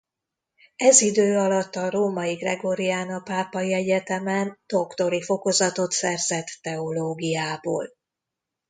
Ez 0.77 1.01
idő 1.01 1.37
alatt 1.37 1.75
a 1.75 1.89
római 1.89 2.33
Gregoriana 2.35 3.19
Pápai 3.19 3.73
Egyetemen 3.73 4.59
doktori 4.65 5.21
fokozatot 5.21 5.91
szerzett 5.91 6.45
teológiából. 6.61 7.93